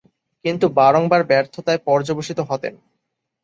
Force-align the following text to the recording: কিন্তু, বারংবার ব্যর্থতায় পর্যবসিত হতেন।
কিন্তু, 0.45 0.65
বারংবার 0.71 1.21
ব্যর্থতায় 1.23 1.81
পর্যবসিত 1.85 2.39
হতেন। 2.49 2.73